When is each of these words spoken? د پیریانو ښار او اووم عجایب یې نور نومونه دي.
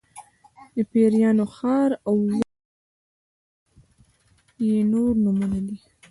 د 0.75 0.77
پیریانو 0.91 1.45
ښار 1.55 1.91
او 2.07 2.15
اووم 2.21 2.31
عجایب 2.35 4.63
یې 4.67 4.75
نور 4.91 5.11
نومونه 5.23 5.59
دي. 5.67 5.77